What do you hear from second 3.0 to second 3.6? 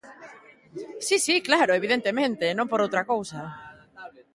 cousa.